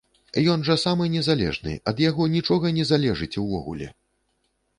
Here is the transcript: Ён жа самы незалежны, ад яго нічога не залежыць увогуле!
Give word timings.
Ён 0.53 0.63
жа 0.69 0.77
самы 0.83 1.09
незалежны, 1.15 1.75
ад 1.91 2.01
яго 2.09 2.23
нічога 2.37 2.73
не 2.79 2.87
залежыць 2.93 3.37
увогуле! 3.45 3.93